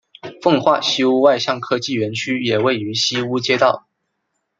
[0.41, 3.85] 奉化西坞外向科技园区也位于西坞街道。